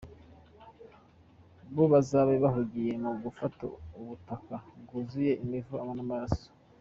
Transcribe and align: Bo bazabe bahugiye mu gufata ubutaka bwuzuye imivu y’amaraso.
Bo 1.75 1.83
bazabe 1.93 2.35
bahugiye 2.43 2.91
mu 3.03 3.11
gufata 3.23 3.63
ubutaka 3.99 4.55
bwuzuye 4.81 5.31
imivu 5.43 5.73
y’amaraso. 5.87 6.47